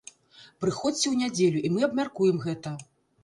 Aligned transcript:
Прыходзьце 0.63 1.03
ў 1.09 1.15
нядзелю, 1.19 1.59
і 1.67 1.71
мы 1.75 1.85
абмяркуем 1.87 2.41
гэта! 2.49 2.75